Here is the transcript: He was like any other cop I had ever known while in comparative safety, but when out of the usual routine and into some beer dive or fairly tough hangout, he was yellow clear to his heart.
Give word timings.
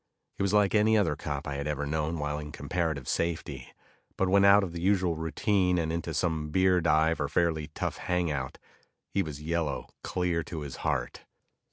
He 0.33 0.41
was 0.41 0.51
like 0.51 0.73
any 0.73 0.97
other 0.97 1.15
cop 1.15 1.47
I 1.47 1.57
had 1.57 1.67
ever 1.67 1.85
known 1.85 2.17
while 2.17 2.39
in 2.39 2.51
comparative 2.51 3.07
safety, 3.07 3.71
but 4.17 4.29
when 4.29 4.43
out 4.43 4.63
of 4.63 4.71
the 4.73 4.81
usual 4.81 5.15
routine 5.15 5.77
and 5.77 5.93
into 5.93 6.11
some 6.15 6.49
beer 6.49 6.81
dive 6.81 7.21
or 7.21 7.27
fairly 7.29 7.67
tough 7.75 7.97
hangout, 7.97 8.57
he 9.11 9.21
was 9.21 9.43
yellow 9.43 9.89
clear 10.03 10.41
to 10.45 10.61
his 10.61 10.77
heart. 10.77 11.21